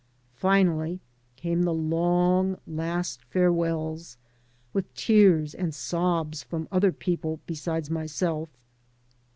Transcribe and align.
Finally 0.33 0.99
came 1.35 1.61
the 1.61 1.71
long 1.71 2.57
last 2.65 3.23
farewells, 3.25 4.17
with 4.73 4.91
tears 4.95 5.53
and 5.53 5.75
sobs 5.75 6.41
from 6.41 6.67
other 6.71 6.91
people 6.91 7.39
besides 7.45 7.87
myself. 7.87 8.49